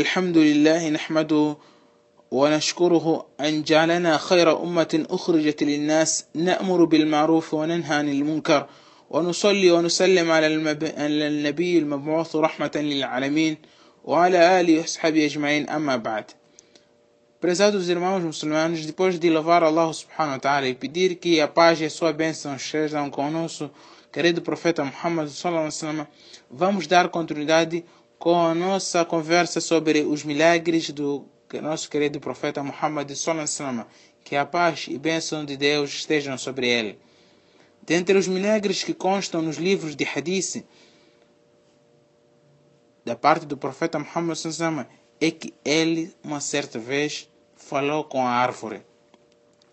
[0.00, 1.56] الحمد لله نحمده
[2.30, 8.66] ونشكره أن جعلنا خير أمة أخرجت للناس نأمر بالمعروف وننهى عن المنكر
[9.10, 10.46] ونصلي ونسلم على
[11.26, 13.56] النبي المبعوث رحمة للعالمين
[14.04, 16.24] وعلى آله وأصحابه أجمعين أما بعد
[17.40, 21.80] Prezados irmãos muçulmanos, depois de louvar Allah subhanahu wa ta'ala e pedir que a paz
[21.80, 23.70] e a sua bênção estejam com o nosso
[24.12, 26.06] querido profeta Muhammad sallallahu alaihi wasallam,
[26.50, 27.84] vamos dar continuidade
[28.18, 31.26] com a nossa conversa sobre os milagres do
[31.62, 33.86] nosso querido profeta Muhammad sallallahu
[34.24, 36.98] que a paz e bênção de Deus estejam sobre ele.
[37.82, 40.64] Dentre os milagres que constam nos livros de hadith
[43.04, 44.88] da parte do profeta Muhammad sallallahu
[45.20, 48.82] é que ele, uma certa vez, falou com a árvore.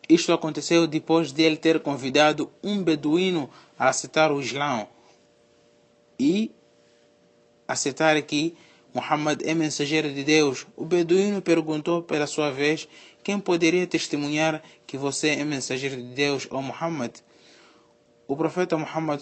[0.08, 4.88] Isto aconteceu depois de ele ter convidado um beduíno a aceitar o Islão
[6.20, 6.52] e
[7.74, 8.56] aceitar que
[8.94, 10.66] Muhammad é mensageiro de Deus.
[10.78, 12.88] O beduíno perguntou pela sua vez
[13.24, 17.12] quem poderia testemunhar que você é mensageiro de Deus, ou Muhammad.
[18.28, 19.20] O profeta Muhammad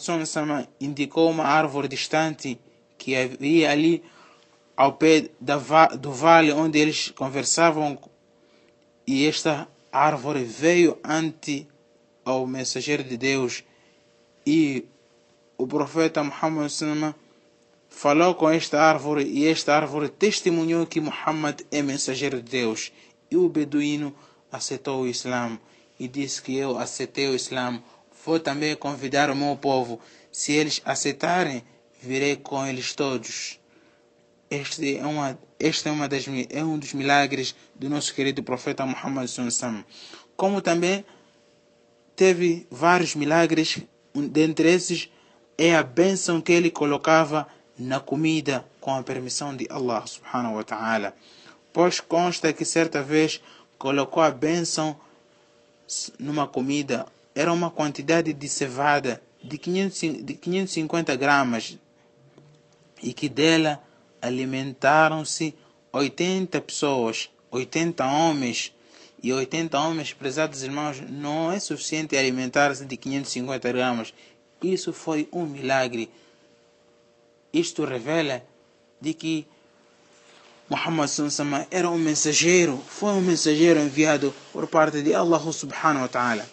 [0.79, 2.59] indicou uma árvore distante
[2.97, 4.03] que havia ali
[4.75, 5.29] ao pé
[5.99, 7.97] do vale onde eles conversavam
[9.07, 11.67] e esta árvore veio ante
[12.23, 13.63] ao mensageiro de Deus
[14.45, 14.85] e
[15.57, 16.69] o profeta Muhammad
[17.91, 22.91] falou com esta árvore e esta árvore testemunhou que Muhammad é mensageiro de Deus.
[23.29, 24.15] E o beduíno
[24.51, 25.59] aceitou o Islã
[25.99, 27.83] e disse que eu aceitei o Islã
[28.25, 29.99] vou também convidar o meu povo.
[30.31, 31.63] Se eles aceitarem
[32.01, 33.59] virei com eles todos.
[34.49, 38.85] Este é, uma, este é, uma das, é um dos milagres do nosso querido profeta
[38.85, 39.29] Muhammad.
[40.35, 41.05] Como também
[42.15, 43.79] teve vários milagres,
[44.13, 45.09] dentre esses
[45.57, 47.47] é a bênção que ele colocava
[47.81, 51.15] na comida com a permissão de Allah subhanahu wa ta'ala.
[51.73, 53.41] Pois consta que certa vez
[53.77, 54.95] colocou a bênção
[56.19, 61.77] numa comida, era uma quantidade de cevada de, 500, de 550 gramas
[63.01, 63.81] e que dela
[64.21, 65.55] alimentaram-se
[65.91, 68.73] 80 pessoas, 80 homens.
[69.23, 74.13] E 80 homens, prezados irmãos, não é suficiente alimentar-se de 550 gramas.
[74.63, 76.09] Isso foi um milagre.
[77.53, 78.43] Isto revela
[78.99, 79.47] de que
[80.69, 86.07] Muhammad Sallallahu era um mensageiro, foi um mensageiro enviado por parte de Allah subhanahu wa
[86.07, 86.47] ta'ala.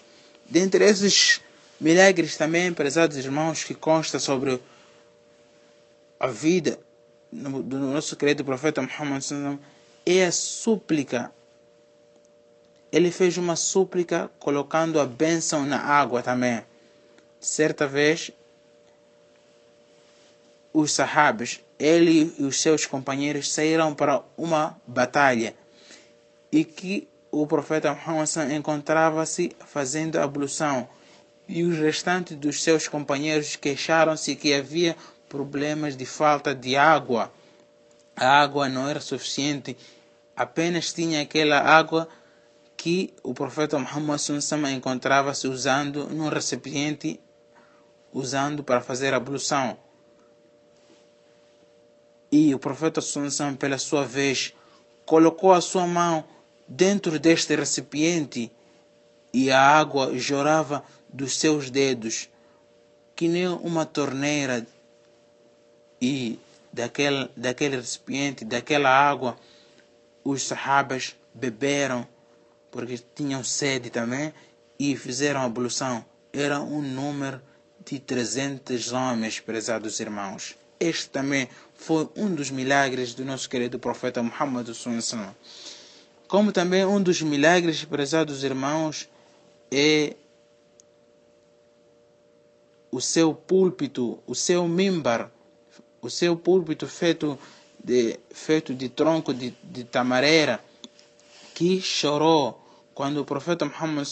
[0.45, 1.41] Dentre esses
[1.81, 4.61] milagres também, prezados irmãos, que consta sobre
[6.19, 6.81] a vida
[7.31, 9.23] do nosso querido profeta Muhammad
[10.05, 11.31] é a súplica.
[12.91, 16.63] Ele fez uma súplica colocando a bênção na água também.
[17.39, 18.33] Certa vez,
[20.81, 25.53] os sahabes, ele e os seus companheiros saíram para uma batalha
[26.53, 30.89] e que o profeta Muhammad encontrava-se fazendo ablução
[31.49, 34.97] e os restantes dos seus companheiros queixaram-se que havia
[35.29, 37.33] problemas de falta de água.
[38.15, 39.77] A água não era suficiente,
[40.37, 42.09] apenas tinha aquela água
[42.77, 44.21] que o profeta Muhammad
[44.73, 47.19] encontrava-se usando num recipiente,
[48.13, 49.77] usando para fazer ablução.
[52.41, 54.55] E o profeta Sunsama, pela sua vez,
[55.05, 56.25] colocou a sua mão
[56.69, 58.49] dentro deste recipiente
[59.35, 62.29] e a água jorava dos seus dedos,
[63.17, 64.65] que nem uma torneira
[66.01, 66.39] e
[66.73, 69.37] daquele, daquele recipiente, daquela água,
[70.23, 72.07] os sahabas beberam,
[72.71, 74.33] porque tinham sede também,
[74.79, 76.05] e fizeram a ablução.
[76.33, 77.43] Era um número
[77.85, 80.55] de 300 homens, prezados irmãos.
[80.79, 85.35] Este também foi um dos milagres do nosso querido profeta Muhammad sallallahu
[86.27, 89.09] Como também um dos milagres, prezados irmãos,
[89.71, 90.15] é
[92.91, 95.31] o seu púlpito, o seu mimbar,
[96.03, 97.39] o seu púlpito feito
[97.83, 100.63] de, feito de tronco de, de tamareira,
[101.55, 102.61] que chorou
[102.93, 104.07] quando o profeta Muhammad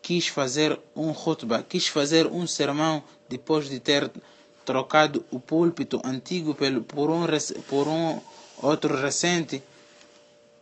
[0.00, 4.10] quis fazer um khutbah, quis fazer um sermão depois de ter
[4.64, 6.54] trocado o púlpito antigo
[6.86, 7.26] por um,
[7.68, 8.20] por um
[8.62, 9.62] outro recente.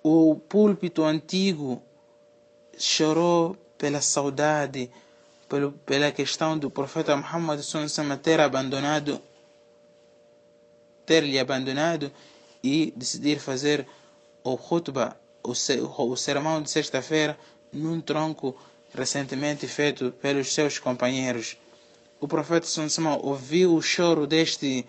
[0.02, 1.82] O púlpito antigo
[2.76, 4.90] chorou pela saudade,
[5.87, 7.60] pela questão do profeta Muhammad
[8.22, 9.20] ter abandonado
[11.04, 12.12] ter-lhe abandonado
[12.62, 13.87] e decidir fazer
[14.44, 17.38] o khutbah, o, o sermão de sexta-feira,
[17.72, 18.56] num tronco
[18.94, 21.56] recentemente feito pelos seus companheiros.
[22.23, 24.87] O profeta Sansama ouviu o choro deste,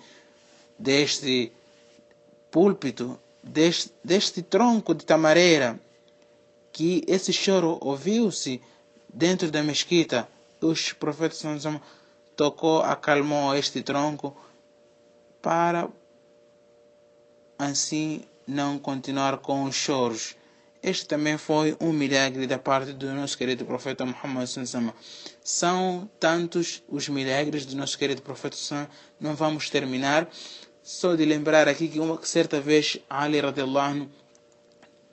[0.77, 1.51] deste
[2.51, 5.79] púlpito deste, deste tronco de tamareira,
[6.71, 8.61] que esse choro ouviu-se
[9.11, 10.29] dentro da mesquita.
[10.61, 11.41] Os profetas
[12.35, 14.37] tocou, acalmou este tronco
[15.41, 15.89] para
[17.57, 20.35] assim não continuar com os choros.
[20.83, 24.45] Este também foi um milagre da parte do nosso querido profeta Muhammad
[25.41, 28.57] São tantos os milagres do nosso querido profeta
[29.17, 30.27] não vamos terminar.
[30.83, 34.09] Só de lembrar aqui que uma certa vez Ali radiallahu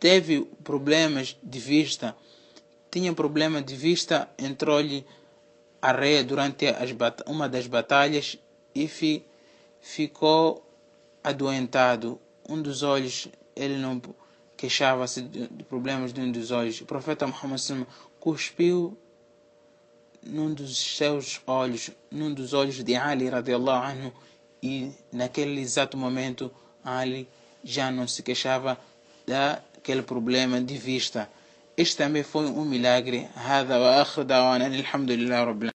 [0.01, 2.17] teve problemas de vista,
[2.91, 5.07] tinha problema de vista, entrou-lhe
[5.81, 6.67] a rei durante
[7.27, 8.37] uma das batalhas
[8.75, 9.25] e fi,
[9.81, 10.69] ficou
[11.23, 12.21] adoentado.
[12.49, 14.01] Um dos olhos ele não
[14.60, 16.82] queixava-se de problemas de um dos olhos.
[16.82, 17.62] O profeta Muhammad
[18.20, 18.98] cuspiu
[20.24, 24.14] num dos seus olhos, num dos olhos de Ali radiallahu anhu,
[24.62, 26.52] e naquele exato momento
[26.84, 27.28] Ali
[27.64, 28.78] já não se queixava
[29.28, 31.30] daquele problema de vista.
[31.78, 33.28] Este também foi um milagre.
[33.36, 35.69] هذا وآخر دعوانا الحمد لله رب